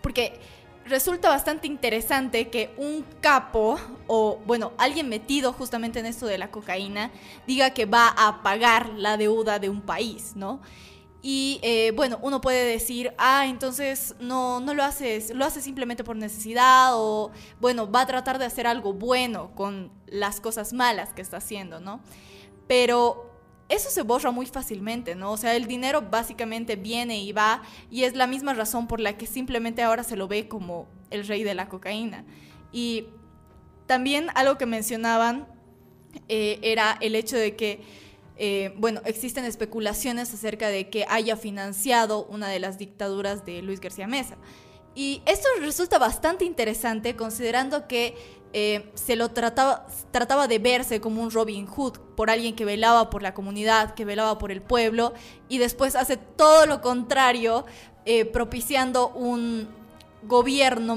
Porque 0.00 0.38
resulta 0.88 1.28
bastante 1.28 1.66
interesante 1.66 2.48
que 2.48 2.74
un 2.76 3.04
capo 3.20 3.78
o, 4.06 4.40
bueno, 4.46 4.72
alguien 4.78 5.08
metido 5.08 5.52
justamente 5.52 5.98
en 5.98 6.06
esto 6.06 6.26
de 6.26 6.38
la 6.38 6.50
cocaína 6.50 7.10
diga 7.46 7.70
que 7.70 7.86
va 7.86 8.08
a 8.08 8.42
pagar 8.42 8.90
la 8.96 9.16
deuda 9.16 9.58
de 9.58 9.68
un 9.68 9.82
país, 9.82 10.32
¿no? 10.34 10.60
Y 11.20 11.58
eh, 11.62 11.92
bueno, 11.96 12.18
uno 12.22 12.40
puede 12.40 12.64
decir, 12.64 13.12
ah, 13.18 13.46
entonces 13.46 14.14
no, 14.20 14.60
no 14.60 14.72
lo 14.72 14.84
haces, 14.84 15.34
lo 15.34 15.44
hace 15.44 15.60
simplemente 15.60 16.04
por 16.04 16.16
necesidad 16.16 16.90
o, 16.94 17.32
bueno, 17.60 17.90
va 17.90 18.02
a 18.02 18.06
tratar 18.06 18.38
de 18.38 18.44
hacer 18.44 18.66
algo 18.66 18.92
bueno 18.92 19.50
con 19.54 19.90
las 20.06 20.40
cosas 20.40 20.72
malas 20.72 21.12
que 21.12 21.22
está 21.22 21.38
haciendo, 21.38 21.80
¿no? 21.80 22.00
Pero 22.68 23.27
eso 23.68 23.90
se 23.90 24.02
borra 24.02 24.30
muy 24.30 24.46
fácilmente, 24.46 25.14
¿no? 25.14 25.32
O 25.32 25.36
sea, 25.36 25.54
el 25.54 25.66
dinero 25.66 26.02
básicamente 26.02 26.76
viene 26.76 27.20
y 27.20 27.32
va 27.32 27.62
y 27.90 28.04
es 28.04 28.14
la 28.14 28.26
misma 28.26 28.54
razón 28.54 28.86
por 28.86 29.00
la 29.00 29.18
que 29.18 29.26
simplemente 29.26 29.82
ahora 29.82 30.04
se 30.04 30.16
lo 30.16 30.26
ve 30.26 30.48
como 30.48 30.86
el 31.10 31.26
rey 31.26 31.44
de 31.44 31.54
la 31.54 31.68
cocaína. 31.68 32.24
Y 32.72 33.06
también 33.86 34.28
algo 34.34 34.56
que 34.56 34.66
mencionaban 34.66 35.46
eh, 36.28 36.58
era 36.62 36.96
el 37.00 37.14
hecho 37.14 37.36
de 37.36 37.56
que, 37.56 37.82
eh, 38.36 38.72
bueno, 38.76 39.02
existen 39.04 39.44
especulaciones 39.44 40.32
acerca 40.32 40.68
de 40.68 40.88
que 40.88 41.04
haya 41.08 41.36
financiado 41.36 42.24
una 42.26 42.48
de 42.48 42.60
las 42.60 42.78
dictaduras 42.78 43.44
de 43.44 43.62
Luis 43.62 43.80
García 43.80 44.06
Mesa. 44.06 44.36
Y 44.94 45.22
esto 45.26 45.46
resulta 45.60 45.98
bastante 45.98 46.44
interesante 46.44 47.14
considerando 47.14 47.86
que 47.86 48.16
eh, 48.52 48.90
se 48.94 49.16
lo 49.16 49.30
trataba, 49.30 49.86
trataba 50.10 50.48
de 50.48 50.58
verse 50.58 51.00
como 51.00 51.22
un 51.22 51.30
Robin 51.30 51.66
Hood, 51.66 51.98
por 52.16 52.30
alguien 52.30 52.56
que 52.56 52.64
velaba 52.64 53.10
por 53.10 53.22
la 53.22 53.34
comunidad, 53.34 53.94
que 53.94 54.04
velaba 54.04 54.38
por 54.38 54.50
el 54.50 54.62
pueblo, 54.62 55.12
y 55.48 55.58
después 55.58 55.96
hace 55.96 56.16
todo 56.16 56.66
lo 56.66 56.80
contrario, 56.80 57.66
eh, 58.04 58.24
propiciando 58.24 59.08
un 59.10 59.68
gobierno 60.22 60.96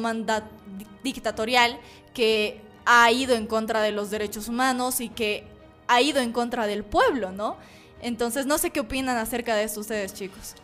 dictatorial 1.03 1.79
que 2.13 2.61
ha 2.85 3.11
ido 3.11 3.35
en 3.35 3.47
contra 3.47 3.81
de 3.81 3.91
los 3.91 4.09
derechos 4.09 4.47
humanos 4.47 5.01
y 5.01 5.09
que 5.09 5.45
ha 5.87 6.01
ido 6.01 6.21
en 6.21 6.31
contra 6.31 6.67
del 6.67 6.83
pueblo, 6.83 7.31
¿no? 7.31 7.57
Entonces, 8.01 8.45
no 8.45 8.57
sé 8.57 8.71
qué 8.71 8.79
opinan 8.79 9.17
acerca 9.17 9.55
de 9.55 9.63
esto 9.63 9.81
ustedes, 9.81 10.13
chicos. 10.13 10.55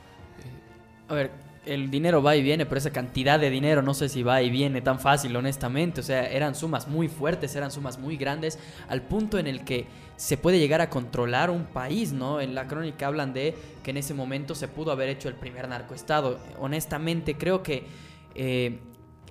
A 1.08 1.14
ver, 1.14 1.32
el 1.68 1.92
dinero 1.92 2.24
va 2.24 2.36
y 2.36 2.42
viene, 2.42 2.66
pero 2.66 2.80
esa 2.80 2.92
cantidad 2.92 3.40
de 3.40 3.50
dinero 3.50 3.82
no 3.82 3.94
sé 3.94 4.10
si 4.10 4.24
va 4.24 4.42
y 4.42 4.50
viene 4.50 4.82
tan 4.82 5.00
fácil, 5.00 5.36
honestamente. 5.36 6.02
O 6.02 6.04
sea, 6.04 6.26
eran 6.28 6.56
sumas 6.56 6.88
muy 6.88 7.08
fuertes, 7.08 7.56
eran 7.56 7.72
sumas 7.72 8.00
muy 8.00 8.18
grandes, 8.18 8.58
al 8.88 9.04
punto 9.04 9.38
en 9.38 9.48
el 9.48 9.64
que 9.64 9.88
se 10.16 10.38
puede 10.38 10.60
llegar 10.60 10.82
a 10.82 10.90
controlar 10.90 11.50
un 11.50 11.66
país, 11.66 12.12
¿no? 12.12 12.42
En 12.42 12.56
la 12.56 12.68
crónica 12.68 13.08
hablan 13.08 13.34
de 13.34 13.56
que 13.84 13.92
en 13.92 13.98
ese 13.98 14.14
momento 14.14 14.56
se 14.56 14.68
pudo 14.68 14.92
haber 14.92 15.10
hecho 15.10 15.30
el 15.30 15.36
primer 15.36 15.68
narcoestado. 15.68 16.40
Honestamente, 16.60 17.38
creo 17.38 17.62
que 17.62 17.86
eh, 18.34 18.80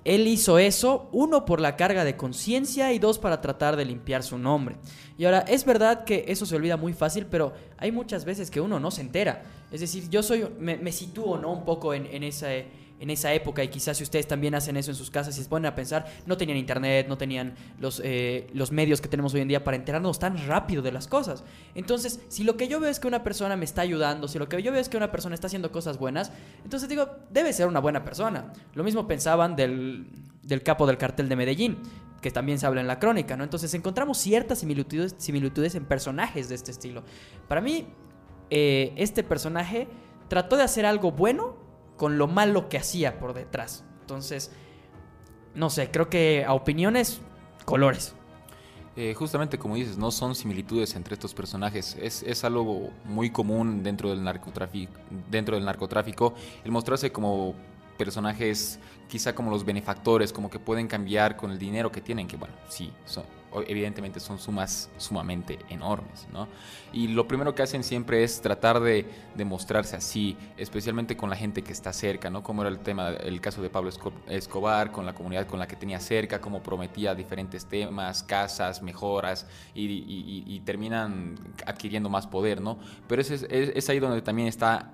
él 0.05 0.25
hizo 0.27 0.57
eso, 0.57 1.09
uno 1.11 1.43
por 1.43 1.59
la 1.59 1.75
carga 1.75 2.05
de 2.05 2.15
conciencia 2.15 2.93
y 2.93 2.99
dos 2.99 3.19
para 3.19 3.41
tratar 3.41 3.75
de 3.75 3.83
limpiar 3.83 4.23
su 4.23 4.37
nombre. 4.37 4.77
Y 5.17 5.25
ahora, 5.25 5.39
es 5.39 5.65
verdad 5.65 6.05
que 6.05 6.23
eso 6.29 6.45
se 6.45 6.55
olvida 6.55 6.77
muy 6.77 6.93
fácil, 6.93 7.25
pero 7.25 7.53
hay 7.77 7.91
muchas 7.91 8.23
veces 8.23 8.49
que 8.49 8.61
uno 8.61 8.79
no 8.79 8.89
se 8.89 9.01
entera. 9.01 9.43
Es 9.71 9.81
decir, 9.81 10.09
yo 10.09 10.23
soy, 10.23 10.47
me, 10.59 10.91
sitúo 10.91 11.37
¿no? 11.37 11.51
un 11.51 11.65
poco 11.65 11.93
en, 11.93 12.05
en, 12.05 12.23
esa, 12.23 12.47
en 12.99 13.09
esa 13.09 13.33
época 13.33 13.63
y 13.63 13.67
quizás 13.67 13.97
si 13.97 14.03
ustedes 14.03 14.27
también 14.27 14.55
hacen 14.55 14.77
eso 14.77 14.91
en 14.91 14.95
sus 14.95 15.11
casas 15.11 15.37
y 15.37 15.43
se 15.43 15.49
ponen 15.49 15.65
a 15.67 15.75
pensar, 15.75 16.05
no 16.25 16.37
tenían 16.37 16.57
internet, 16.57 17.07
no 17.07 17.17
tenían 17.17 17.53
los, 17.79 18.01
eh, 18.03 18.47
los 18.53 18.71
medios 18.71 19.01
que 19.01 19.09
tenemos 19.09 19.33
hoy 19.33 19.41
en 19.41 19.49
día 19.49 19.63
para 19.63 19.75
enterarnos 19.75 20.19
tan 20.19 20.47
rápido 20.47 20.81
de 20.81 20.91
las 20.91 21.07
cosas. 21.07 21.43
Entonces, 21.75 22.21
si 22.29 22.43
lo 22.43 22.55
que 22.57 22.67
yo 22.67 22.79
veo 22.79 22.89
es 22.89 22.99
que 22.99 23.07
una 23.07 23.23
persona 23.23 23.55
me 23.55 23.65
está 23.65 23.81
ayudando, 23.81 24.27
si 24.27 24.39
lo 24.39 24.47
que 24.47 24.61
yo 24.63 24.71
veo 24.71 24.81
es 24.81 24.89
que 24.89 24.97
una 24.97 25.11
persona 25.11 25.35
está 25.35 25.47
haciendo 25.47 25.71
cosas 25.71 25.97
buenas, 25.97 26.31
entonces 26.63 26.87
digo, 26.87 27.09
debe 27.29 27.51
ser 27.53 27.67
una 27.67 27.79
buena 27.79 28.03
persona. 28.03 28.53
Lo 28.73 28.83
mismo 28.83 29.07
pensaban 29.07 29.55
del, 29.55 30.07
del 30.43 30.63
capo 30.63 30.87
del 30.87 30.97
cartel 30.97 31.29
de 31.29 31.35
Medellín 31.35 31.77
que 32.21 32.31
también 32.31 32.57
se 32.57 32.65
habla 32.65 32.81
en 32.81 32.87
la 32.87 32.99
crónica, 32.99 33.37
¿no? 33.37 33.43
Entonces 33.43 33.71
encontramos 33.75 34.17
ciertas 34.17 34.59
similitudes, 34.59 35.13
similitudes 35.19 35.75
en 35.75 35.85
personajes 35.85 36.49
de 36.49 36.55
este 36.55 36.71
estilo. 36.71 37.03
Para 37.47 37.61
mí, 37.61 37.85
eh, 38.49 38.93
este 38.95 39.23
personaje 39.23 39.87
trató 40.27 40.57
de 40.57 40.63
hacer 40.63 40.85
algo 40.85 41.11
bueno 41.11 41.55
con 41.97 42.17
lo 42.17 42.27
malo 42.27 42.69
que 42.69 42.77
hacía 42.77 43.19
por 43.19 43.33
detrás. 43.33 43.83
Entonces, 44.01 44.51
no 45.55 45.69
sé, 45.69 45.89
creo 45.91 46.09
que 46.09 46.45
a 46.45 46.53
opiniones, 46.53 47.21
colores. 47.65 48.13
Eh, 48.95 49.13
justamente 49.13 49.59
como 49.59 49.75
dices, 49.75 49.97
no 49.97 50.09
son 50.09 50.33
similitudes 50.33 50.95
entre 50.95 51.13
estos 51.13 51.33
personajes. 51.33 51.95
Es, 52.01 52.23
es, 52.23 52.43
algo 52.43 52.89
muy 53.05 53.29
común 53.29 53.83
dentro 53.83 54.09
del 54.09 54.23
narcotráfico, 54.23 54.93
dentro 55.29 55.55
del 55.55 55.65
narcotráfico, 55.65 56.33
el 56.63 56.71
mostrarse 56.71 57.11
como 57.11 57.53
personajes 57.97 58.79
quizá 59.07 59.35
como 59.35 59.51
los 59.51 59.65
benefactores, 59.65 60.33
como 60.33 60.49
que 60.49 60.59
pueden 60.59 60.87
cambiar 60.87 61.35
con 61.35 61.51
el 61.51 61.59
dinero 61.59 61.91
que 61.91 62.01
tienen, 62.01 62.27
que 62.27 62.37
bueno, 62.37 62.55
sí, 62.69 62.91
son, 63.05 63.23
evidentemente 63.67 64.19
son 64.19 64.39
sumas 64.39 64.89
sumamente 64.97 65.59
enormes, 65.69 66.27
¿no? 66.31 66.47
Y 66.93 67.07
lo 67.07 67.27
primero 67.27 67.55
que 67.55 67.63
hacen 67.63 67.83
siempre 67.83 68.23
es 68.23 68.41
tratar 68.41 68.79
de, 68.79 69.05
mostrarse 69.45 69.95
así, 69.95 70.37
especialmente 70.57 71.15
con 71.15 71.29
la 71.29 71.35
gente 71.35 71.63
que 71.63 71.71
está 71.71 71.93
cerca, 71.93 72.29
¿no? 72.29 72.43
Como 72.43 72.61
era 72.61 72.69
el 72.69 72.79
tema, 72.79 73.09
el 73.09 73.39
caso 73.41 73.61
de 73.61 73.69
Pablo 73.69 73.91
Escobar, 74.27 74.91
con 74.91 75.05
la 75.05 75.13
comunidad 75.13 75.47
con 75.47 75.59
la 75.59 75.67
que 75.67 75.75
tenía 75.75 75.99
cerca, 75.99 76.41
como 76.41 76.61
prometía 76.61 77.15
diferentes 77.15 77.65
temas, 77.65 78.23
casas, 78.23 78.81
mejoras, 78.81 79.47
y, 79.73 80.61
terminan 80.65 81.35
adquiriendo 81.65 82.09
más 82.09 82.27
poder, 82.27 82.59
¿no? 82.59 82.77
Pero 83.07 83.21
es, 83.21 83.31
es 83.31 83.89
ahí 83.89 83.99
donde 83.99 84.21
también 84.21 84.49
está 84.49 84.91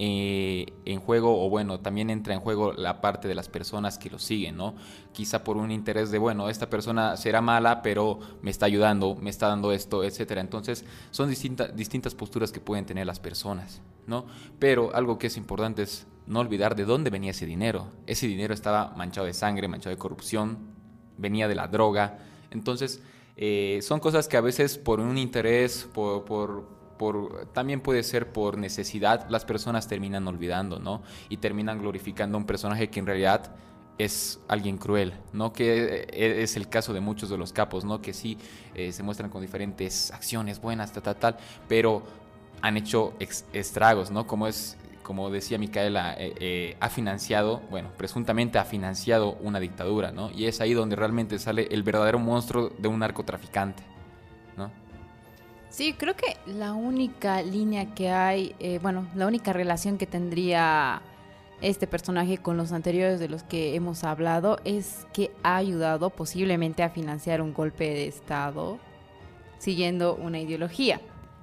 eh, 0.00 0.74
en 0.84 1.00
juego, 1.00 1.44
o 1.44 1.50
bueno, 1.50 1.80
también 1.80 2.08
entra 2.08 2.32
en 2.32 2.38
juego 2.38 2.72
la 2.72 3.00
parte 3.00 3.26
de 3.26 3.34
las 3.34 3.48
personas 3.48 3.98
que 3.98 4.08
lo 4.08 4.20
siguen, 4.20 4.56
¿no? 4.56 4.76
Quizá 5.12 5.42
por 5.42 5.56
un 5.56 5.72
interés 5.72 6.12
de, 6.12 6.18
bueno, 6.18 6.48
esta 6.48 6.70
persona 6.70 7.16
será 7.16 7.40
mala, 7.40 7.82
pero 7.82 8.20
me 8.40 8.52
está 8.52 8.66
ayudando, 8.66 9.16
me 9.16 9.28
está 9.28 9.48
dando 9.48 9.72
esto, 9.72 10.04
etcétera. 10.04 10.40
Entonces, 10.40 10.84
son 11.10 11.28
distintas 11.28 12.14
posturas 12.14 12.52
que 12.52 12.60
pueden 12.60 12.86
tener 12.86 13.08
las 13.08 13.18
personas, 13.18 13.82
¿no? 14.06 14.26
Pero 14.60 14.94
algo 14.94 15.18
que 15.18 15.26
es 15.26 15.36
importante 15.36 15.82
es 15.82 16.06
no 16.28 16.38
olvidar 16.38 16.76
de 16.76 16.84
dónde 16.84 17.10
venía 17.10 17.32
ese 17.32 17.46
dinero. 17.46 17.88
Ese 18.06 18.28
dinero 18.28 18.54
estaba 18.54 18.94
manchado 18.96 19.26
de 19.26 19.34
sangre, 19.34 19.66
manchado 19.66 19.96
de 19.96 19.98
corrupción, 19.98 20.58
venía 21.16 21.48
de 21.48 21.56
la 21.56 21.66
droga. 21.66 22.20
Entonces, 22.52 23.02
eh, 23.36 23.80
son 23.82 23.98
cosas 23.98 24.28
que 24.28 24.36
a 24.36 24.42
veces 24.42 24.78
por 24.78 25.00
un 25.00 25.18
interés, 25.18 25.88
por 25.92 26.77
también 27.52 27.80
puede 27.80 28.02
ser 28.02 28.32
por 28.32 28.58
necesidad, 28.58 29.28
las 29.28 29.44
personas 29.44 29.88
terminan 29.88 30.26
olvidando, 30.26 30.78
¿no? 30.78 31.02
Y 31.28 31.38
terminan 31.38 31.78
glorificando 31.78 32.36
a 32.36 32.40
un 32.40 32.46
personaje 32.46 32.88
que 32.90 33.00
en 33.00 33.06
realidad 33.06 33.54
es 33.98 34.40
alguien 34.48 34.78
cruel, 34.78 35.12
¿no? 35.32 35.52
Que 35.52 36.06
eh, 36.08 36.42
es 36.42 36.56
el 36.56 36.68
caso 36.68 36.92
de 36.92 37.00
muchos 37.00 37.28
de 37.28 37.36
los 37.36 37.52
capos, 37.52 37.84
¿no? 37.84 38.00
Que 38.00 38.12
sí 38.12 38.38
eh, 38.74 38.92
se 38.92 39.02
muestran 39.02 39.30
con 39.30 39.42
diferentes 39.42 40.12
acciones 40.12 40.60
buenas, 40.60 40.92
tal, 40.92 41.02
tal, 41.02 41.16
tal, 41.16 41.36
pero 41.68 42.02
han 42.62 42.76
hecho 42.76 43.14
estragos, 43.52 44.10
¿no? 44.10 44.26
Como 44.26 44.46
es, 44.46 44.76
como 45.02 45.30
decía 45.30 45.58
Micaela, 45.58 46.14
eh, 46.18 46.76
ha 46.80 46.88
financiado, 46.88 47.60
bueno, 47.70 47.90
presuntamente 47.96 48.58
ha 48.58 48.64
financiado 48.64 49.32
una 49.40 49.60
dictadura, 49.60 50.12
¿no? 50.12 50.30
Y 50.30 50.46
es 50.46 50.60
ahí 50.60 50.74
donde 50.74 50.96
realmente 50.96 51.38
sale 51.38 51.68
el 51.70 51.82
verdadero 51.82 52.18
monstruo 52.18 52.70
de 52.78 52.88
un 52.88 53.00
narcotraficante. 53.00 53.97
Sí, 55.70 55.92
creo 55.92 56.16
que 56.16 56.36
la 56.46 56.72
única 56.72 57.42
línea 57.42 57.94
que 57.94 58.10
hay, 58.10 58.54
eh, 58.58 58.78
bueno, 58.82 59.06
la 59.14 59.26
única 59.26 59.52
relación 59.52 59.98
que 59.98 60.06
tendría 60.06 61.02
este 61.60 61.86
personaje 61.86 62.38
con 62.38 62.56
los 62.56 62.72
anteriores 62.72 63.20
de 63.20 63.28
los 63.28 63.42
que 63.42 63.74
hemos 63.74 64.04
hablado 64.04 64.58
es 64.64 65.06
que 65.12 65.30
ha 65.42 65.56
ayudado 65.56 66.10
posiblemente 66.10 66.82
a 66.82 66.90
financiar 66.90 67.42
un 67.42 67.52
golpe 67.52 67.84
de 67.84 68.06
Estado 68.06 68.78
siguiendo 69.58 70.14
una 70.14 70.38
ideología 70.38 71.00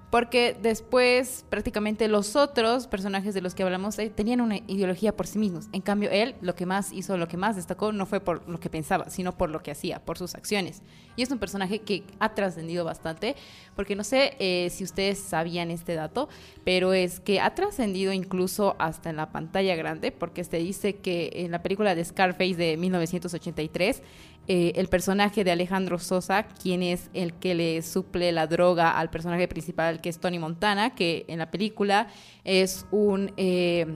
porque 0.10 0.56
después 0.62 1.46
prácticamente 1.50 2.08
los 2.08 2.36
otros 2.36 2.88
personajes 2.88 3.34
de 3.34 3.42
los 3.42 3.56
que 3.56 3.64
hablamos 3.64 3.98
eh, 4.00 4.10
tenían 4.10 4.42
una 4.42 4.58
ideología 4.68 5.16
por 5.16 5.28
sí 5.28 5.40
mismos. 5.40 5.68
En 5.74 5.82
cambio, 5.82 6.10
él 6.12 6.36
lo 6.42 6.56
que 6.56 6.66
más 6.66 6.92
hizo, 6.94 7.18
lo 7.18 7.28
que 7.28 7.38
más 7.38 7.56
destacó, 7.56 7.92
no 7.92 8.06
fue 8.06 8.20
por 8.20 8.48
lo 8.48 8.60
que 8.60 8.70
pensaba, 8.70 9.10
sino 9.10 9.38
por 9.38 9.50
lo 9.50 9.62
que 9.62 9.72
hacía, 9.72 10.00
por 10.00 10.18
sus 10.18 10.36
acciones. 10.36 10.82
Y 11.16 11.24
es 11.24 11.32
un 11.32 11.40
personaje 11.40 11.80
que 11.80 12.04
ha 12.20 12.34
trascendido 12.34 12.86
bastante, 12.86 13.36
porque 13.76 13.96
no 13.96 14.04
sé 14.04 14.36
eh, 14.40 14.70
si 14.70 14.84
ustedes 14.84 15.20
sabían 15.20 15.72
este 15.72 15.96
dato, 15.96 16.30
pero 16.64 16.94
es 16.94 17.20
que 17.20 17.40
ha 17.40 17.56
trascendido 17.56 18.14
incluso 18.14 18.76
hasta 18.80 19.10
en 19.10 19.16
la 19.16 19.32
pantalla 19.32 19.76
grande, 19.76 20.12
porque 20.12 20.44
se 20.44 20.58
dice 20.58 20.98
que 20.98 21.32
en 21.34 21.52
la 21.52 21.64
película 21.64 21.96
de 21.96 22.04
Scarface 22.04 22.56
de 22.56 22.78
1983, 22.78 24.02
eh, 24.48 24.74
el 24.76 24.88
personaje 24.90 25.44
de 25.44 25.52
Alejandro 25.52 25.98
Sosa, 25.98 26.44
quien 26.44 26.84
es 26.84 27.10
el 27.14 27.34
que 27.34 27.56
le 27.56 27.82
suple 27.82 28.32
la 28.32 28.46
droga 28.46 28.98
al 28.98 29.10
personaje 29.10 29.48
principal, 29.48 30.02
que 30.02 30.10
es 30.10 30.20
Tony 30.20 30.38
Montana, 30.38 30.94
que 30.94 31.26
en 31.28 31.40
la 31.40 31.52
película 31.52 32.08
es 32.44 32.86
un... 32.92 33.32
Eh, 33.38 33.88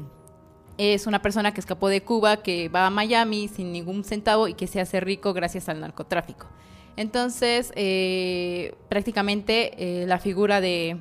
es 0.78 1.08
una 1.08 1.22
persona 1.22 1.54
que 1.54 1.60
escapó 1.60 1.90
de 1.90 2.04
Cuba, 2.04 2.38
que 2.38 2.70
va 2.70 2.88
a 2.88 2.90
Miami 2.90 3.50
sin 3.50 3.74
ningún 3.74 4.06
centavo 4.06 4.48
y 4.48 4.54
que 4.54 4.66
se 4.66 4.80
hace 4.80 5.02
rico 5.02 5.34
gracias 5.34 5.68
al 5.68 5.82
narcotráfico. 5.82 6.48
Entonces, 6.96 7.74
eh, 7.76 8.74
prácticamente 8.88 10.06
la 10.08 10.20
figura 10.20 10.62
de 10.62 10.98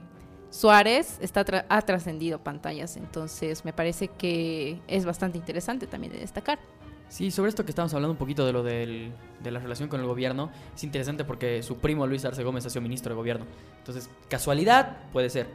Suárez 0.51 1.19
está 1.21 1.45
ha 1.69 1.83
trascendido 1.83 2.43
pantallas, 2.43 2.97
entonces 2.97 3.65
me 3.65 3.73
parece 3.73 4.09
que 4.09 4.81
es 4.89 5.05
bastante 5.05 5.39
interesante 5.39 5.87
también 5.87 6.13
de 6.13 6.19
destacar. 6.19 6.59
Sí, 7.09 7.31
sobre 7.31 7.49
esto 7.49 7.65
que 7.65 7.71
estamos 7.71 7.93
hablando 7.95 8.13
un 8.13 8.19
poquito 8.19 8.45
de 8.45 8.53
lo 8.53 8.63
de 8.63 9.13
la 9.43 9.59
relación 9.61 9.89
con 9.89 10.01
el 10.01 10.07
gobierno, 10.07 10.51
es 10.75 10.85
interesante 10.85 11.25
porque 11.25 11.63
su 11.63 11.79
primo 11.79 12.07
Luis 12.07 12.25
Arce 12.25 12.43
Gómez 12.43 12.67
ha 12.67 12.71
sido 12.71 12.83
ministro 12.83 13.15
de 13.15 13.17
gobierno. 13.17 13.47
Entonces, 13.79 14.11
casualidad 14.29 14.99
puede 15.13 15.31
ser. 15.31 15.49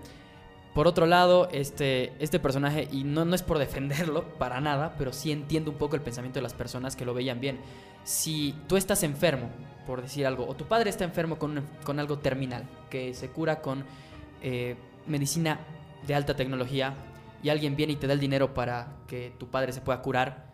Por 0.74 0.88
otro 0.88 1.06
lado, 1.06 1.50
este, 1.52 2.14
este 2.18 2.40
personaje, 2.40 2.88
y 2.92 3.04
no, 3.04 3.26
no 3.26 3.36
es 3.36 3.44
por 3.44 3.60
defenderlo 3.60 4.24
para 4.40 4.60
nada, 4.60 4.96
pero 4.98 5.14
sí 5.14 5.32
entiendo 5.32 5.70
un 5.70 5.78
poco 5.78 5.96
el 5.96 6.02
pensamiento 6.02 6.40
de 6.40 6.44
las 6.44 6.56
personas 6.56 6.96
que 6.96 7.06
lo 7.06 7.14
veían 7.14 7.40
bien. 7.40 7.60
Si 8.04 8.56
tú 8.68 8.76
estás 8.76 9.04
enfermo, 9.04 9.50
por 9.86 10.02
decir 10.02 10.26
algo, 10.26 10.48
o 10.48 10.56
tu 10.56 10.66
padre 10.66 10.90
está 10.90 11.04
enfermo 11.04 11.38
con, 11.38 11.64
con 11.84 12.00
algo 12.00 12.18
terminal, 12.18 12.64
que 12.90 13.14
se 13.14 13.30
cura 13.30 13.62
con 13.62 13.86
eh, 14.42 14.76
medicina 15.06 15.60
de 16.08 16.16
alta 16.16 16.36
tecnología, 16.36 16.96
y 17.44 17.50
alguien 17.50 17.76
viene 17.76 17.94
y 17.94 17.96
te 17.98 18.08
da 18.08 18.14
el 18.14 18.20
dinero 18.20 18.54
para 18.54 18.88
que 19.06 19.34
tu 19.38 19.48
padre 19.48 19.74
se 19.74 19.82
pueda 19.82 20.02
curar, 20.02 20.53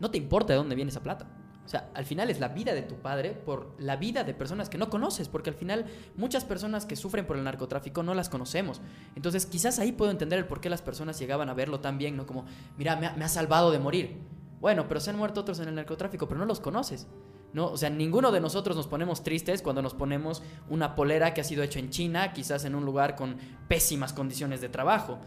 no 0.00 0.10
te 0.10 0.18
importa 0.18 0.52
de 0.52 0.58
dónde 0.58 0.74
viene 0.74 0.90
esa 0.90 1.02
plata. 1.02 1.26
O 1.68 1.70
sea, 1.70 1.90
al 1.92 2.06
final 2.06 2.30
es 2.30 2.40
la 2.40 2.48
vida 2.48 2.72
de 2.72 2.80
tu 2.80 2.94
padre 2.94 3.32
por 3.32 3.74
la 3.78 3.96
vida 3.96 4.24
de 4.24 4.32
personas 4.32 4.70
que 4.70 4.78
no 4.78 4.88
conoces, 4.88 5.28
porque 5.28 5.50
al 5.50 5.56
final 5.56 5.84
muchas 6.16 6.46
personas 6.46 6.86
que 6.86 6.96
sufren 6.96 7.26
por 7.26 7.36
el 7.36 7.44
narcotráfico 7.44 8.02
no 8.02 8.14
las 8.14 8.30
conocemos. 8.30 8.80
Entonces 9.16 9.44
quizás 9.44 9.78
ahí 9.78 9.92
puedo 9.92 10.10
entender 10.10 10.38
el 10.38 10.46
por 10.46 10.62
qué 10.62 10.70
las 10.70 10.80
personas 10.80 11.18
llegaban 11.18 11.50
a 11.50 11.54
verlo 11.54 11.80
tan 11.80 11.98
bien, 11.98 12.16
¿no? 12.16 12.26
Como, 12.26 12.46
mira, 12.78 12.96
me 12.96 13.22
ha, 13.22 13.28
salvado 13.28 13.70
de 13.70 13.78
morir. 13.80 14.16
Bueno, 14.62 14.88
pero 14.88 14.98
se 14.98 15.10
han 15.10 15.18
muerto 15.18 15.42
otros 15.42 15.60
en 15.60 15.68
el 15.68 15.74
narcotráfico, 15.74 16.26
pero 16.26 16.40
no 16.40 16.46
los 16.46 16.58
conoces. 16.58 17.06
¿no? 17.52 17.66
O 17.66 17.76
sea, 17.76 17.90
ninguno 17.90 18.32
de 18.32 18.40
nosotros 18.40 18.74
nos 18.74 18.86
ponemos 18.86 19.22
tristes 19.22 19.60
cuando 19.60 19.82
nos 19.82 19.92
ponemos 19.92 20.42
una 20.70 20.94
polera 20.94 21.34
que 21.34 21.42
ha 21.42 21.44
sido 21.44 21.62
hecha 21.62 21.80
en 21.80 21.90
China, 21.90 22.32
quizás 22.32 22.64
en 22.64 22.74
un 22.74 22.86
lugar 22.86 23.14
con 23.14 23.36
pésimas 23.68 24.14
condiciones 24.14 24.62
de 24.62 24.70
trabajo 24.70 25.18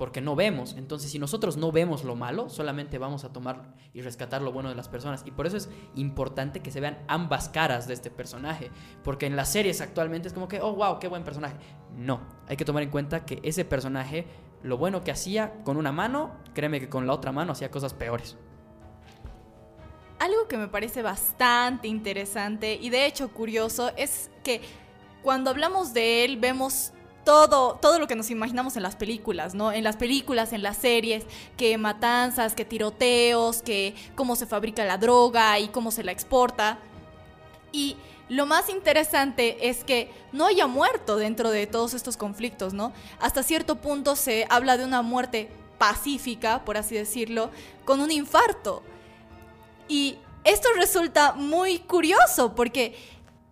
porque 0.00 0.22
no 0.22 0.34
vemos. 0.34 0.76
Entonces, 0.78 1.10
si 1.10 1.18
nosotros 1.18 1.58
no 1.58 1.72
vemos 1.72 2.04
lo 2.04 2.16
malo, 2.16 2.48
solamente 2.48 2.96
vamos 2.96 3.24
a 3.24 3.34
tomar 3.34 3.74
y 3.92 4.00
rescatar 4.00 4.40
lo 4.40 4.50
bueno 4.50 4.70
de 4.70 4.74
las 4.74 4.88
personas. 4.88 5.24
Y 5.26 5.30
por 5.30 5.46
eso 5.46 5.58
es 5.58 5.68
importante 5.94 6.60
que 6.60 6.70
se 6.70 6.80
vean 6.80 7.04
ambas 7.06 7.50
caras 7.50 7.86
de 7.86 7.92
este 7.92 8.10
personaje. 8.10 8.70
Porque 9.04 9.26
en 9.26 9.36
las 9.36 9.52
series 9.52 9.82
actualmente 9.82 10.28
es 10.28 10.32
como 10.32 10.48
que, 10.48 10.58
oh, 10.62 10.74
wow, 10.74 10.98
qué 10.98 11.06
buen 11.06 11.22
personaje. 11.22 11.54
No, 11.94 12.22
hay 12.48 12.56
que 12.56 12.64
tomar 12.64 12.82
en 12.82 12.88
cuenta 12.88 13.26
que 13.26 13.40
ese 13.42 13.66
personaje, 13.66 14.24
lo 14.62 14.78
bueno 14.78 15.04
que 15.04 15.10
hacía 15.10 15.62
con 15.64 15.76
una 15.76 15.92
mano, 15.92 16.32
créeme 16.54 16.80
que 16.80 16.88
con 16.88 17.06
la 17.06 17.12
otra 17.12 17.30
mano 17.30 17.52
hacía 17.52 17.70
cosas 17.70 17.92
peores. 17.92 18.38
Algo 20.18 20.48
que 20.48 20.56
me 20.56 20.68
parece 20.68 21.02
bastante 21.02 21.88
interesante 21.88 22.78
y 22.80 22.88
de 22.88 23.04
hecho 23.04 23.28
curioso 23.34 23.92
es 23.98 24.30
que 24.44 24.62
cuando 25.22 25.50
hablamos 25.50 25.92
de 25.92 26.24
él 26.24 26.38
vemos 26.38 26.94
todo, 27.24 27.74
todo 27.80 27.98
lo 27.98 28.06
que 28.06 28.16
nos 28.16 28.30
imaginamos 28.30 28.76
en 28.76 28.82
las 28.82 28.96
películas, 28.96 29.54
¿no? 29.54 29.72
En 29.72 29.84
las 29.84 29.96
películas, 29.96 30.52
en 30.52 30.62
las 30.62 30.76
series, 30.76 31.24
que 31.56 31.76
matanzas, 31.78 32.54
que 32.54 32.64
tiroteos, 32.64 33.62
que 33.62 33.94
cómo 34.14 34.36
se 34.36 34.46
fabrica 34.46 34.84
la 34.84 34.98
droga 34.98 35.58
y 35.58 35.68
cómo 35.68 35.90
se 35.90 36.04
la 36.04 36.12
exporta. 36.12 36.78
Y 37.72 37.96
lo 38.28 38.46
más 38.46 38.68
interesante 38.68 39.68
es 39.68 39.84
que 39.84 40.10
no 40.32 40.46
haya 40.46 40.66
muerto 40.66 41.16
dentro 41.16 41.50
de 41.50 41.66
todos 41.66 41.94
estos 41.94 42.16
conflictos, 42.16 42.72
¿no? 42.72 42.92
Hasta 43.20 43.42
cierto 43.42 43.76
punto 43.76 44.16
se 44.16 44.46
habla 44.48 44.76
de 44.76 44.84
una 44.84 45.02
muerte 45.02 45.50
pacífica, 45.78 46.64
por 46.64 46.76
así 46.76 46.94
decirlo, 46.94 47.50
con 47.84 48.00
un 48.00 48.10
infarto. 48.10 48.82
Y 49.88 50.18
esto 50.44 50.68
resulta 50.76 51.32
muy 51.32 51.80
curioso 51.80 52.54
porque 52.54 52.94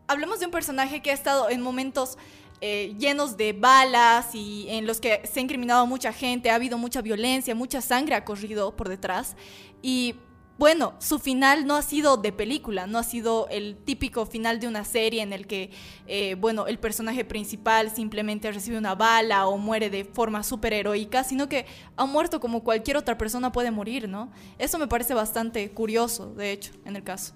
hablamos 0.06 0.38
de 0.40 0.46
un 0.46 0.52
personaje 0.52 1.02
que 1.02 1.10
ha 1.10 1.14
estado 1.14 1.50
en 1.50 1.60
momentos 1.60 2.16
eh, 2.60 2.94
llenos 2.98 3.36
de 3.36 3.52
balas 3.52 4.34
y 4.34 4.66
en 4.68 4.86
los 4.86 5.00
que 5.00 5.22
se 5.30 5.40
ha 5.40 5.42
incriminado 5.42 5.86
mucha 5.86 6.12
gente, 6.12 6.50
ha 6.50 6.56
habido 6.56 6.78
mucha 6.78 7.02
violencia, 7.02 7.54
mucha 7.54 7.80
sangre 7.80 8.14
ha 8.14 8.24
corrido 8.24 8.74
por 8.76 8.88
detrás. 8.88 9.36
Y 9.82 10.16
bueno, 10.58 10.94
su 10.98 11.20
final 11.20 11.68
no 11.68 11.76
ha 11.76 11.82
sido 11.82 12.16
de 12.16 12.32
película, 12.32 12.88
no 12.88 12.98
ha 12.98 13.04
sido 13.04 13.46
el 13.48 13.76
típico 13.76 14.26
final 14.26 14.58
de 14.58 14.66
una 14.66 14.84
serie 14.84 15.22
en 15.22 15.32
el 15.32 15.46
que, 15.46 15.70
eh, 16.08 16.34
bueno, 16.34 16.66
el 16.66 16.80
personaje 16.80 17.24
principal 17.24 17.94
simplemente 17.94 18.50
recibe 18.50 18.76
una 18.76 18.96
bala 18.96 19.46
o 19.46 19.56
muere 19.56 19.88
de 19.88 20.04
forma 20.04 20.42
súper 20.42 20.72
heroica, 20.72 21.22
sino 21.22 21.48
que 21.48 21.64
ha 21.96 22.06
muerto 22.06 22.40
como 22.40 22.64
cualquier 22.64 22.96
otra 22.96 23.16
persona 23.16 23.52
puede 23.52 23.70
morir, 23.70 24.08
¿no? 24.08 24.32
Eso 24.58 24.80
me 24.80 24.88
parece 24.88 25.14
bastante 25.14 25.70
curioso, 25.70 26.34
de 26.34 26.50
hecho, 26.50 26.72
en 26.84 26.96
el 26.96 27.04
caso. 27.04 27.34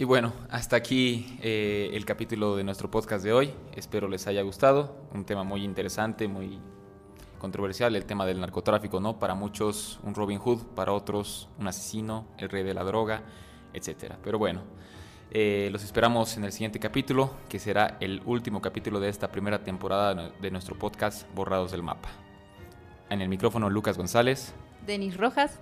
Y 0.00 0.04
bueno, 0.04 0.32
hasta 0.48 0.76
aquí 0.76 1.36
eh, 1.42 1.90
el 1.92 2.04
capítulo 2.04 2.54
de 2.54 2.62
nuestro 2.62 2.88
podcast 2.88 3.24
de 3.24 3.32
hoy. 3.32 3.52
Espero 3.74 4.06
les 4.06 4.28
haya 4.28 4.42
gustado. 4.42 4.94
Un 5.12 5.24
tema 5.24 5.42
muy 5.42 5.64
interesante, 5.64 6.28
muy 6.28 6.60
controversial, 7.40 7.96
el 7.96 8.04
tema 8.04 8.24
del 8.24 8.40
narcotráfico, 8.40 9.00
¿no? 9.00 9.18
Para 9.18 9.34
muchos 9.34 9.98
un 10.04 10.14
Robin 10.14 10.38
Hood, 10.38 10.62
para 10.76 10.92
otros 10.92 11.48
un 11.58 11.66
asesino, 11.66 12.28
el 12.38 12.48
rey 12.48 12.62
de 12.62 12.74
la 12.74 12.84
droga, 12.84 13.24
etc. 13.74 14.14
Pero 14.22 14.38
bueno, 14.38 14.62
eh, 15.32 15.68
los 15.72 15.82
esperamos 15.82 16.36
en 16.36 16.44
el 16.44 16.52
siguiente 16.52 16.78
capítulo, 16.78 17.32
que 17.48 17.58
será 17.58 17.96
el 17.98 18.22
último 18.24 18.62
capítulo 18.62 19.00
de 19.00 19.08
esta 19.08 19.32
primera 19.32 19.64
temporada 19.64 20.30
de 20.40 20.50
nuestro 20.52 20.78
podcast 20.78 21.28
Borrados 21.34 21.72
del 21.72 21.82
Mapa. 21.82 22.10
En 23.10 23.20
el 23.20 23.28
micrófono 23.28 23.68
Lucas 23.68 23.98
González. 23.98 24.54
Denis 24.86 25.16
Rojas. 25.16 25.58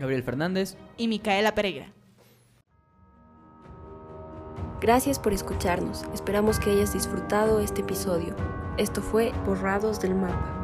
Gabriel 0.00 0.24
Fernández. 0.24 0.76
Y 0.96 1.06
Micaela 1.06 1.54
Pereira. 1.54 1.92
Gracias 4.86 5.18
por 5.18 5.32
escucharnos. 5.32 6.04
Esperamos 6.14 6.60
que 6.60 6.70
hayas 6.70 6.92
disfrutado 6.92 7.58
este 7.58 7.80
episodio. 7.80 8.36
Esto 8.76 9.02
fue 9.02 9.32
Borrados 9.44 9.98
del 9.98 10.14
Mapa. 10.14 10.55